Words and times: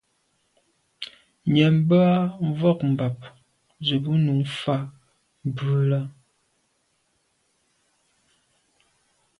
Nyəèm 1.51 1.75
bə́ 1.87 2.03
â 2.13 2.15
mvɔ̂k 2.47 2.79
mbàp 2.91 3.17
zə̄ 3.85 3.97
bú 4.03 4.11
nǔ 4.25 4.33
fá 4.59 4.75
mbrʉ́ 5.47 5.79
lɑ́. 5.89 6.03